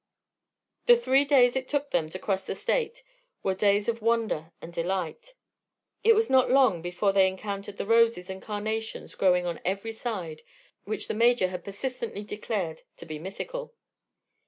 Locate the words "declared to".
12.23-13.05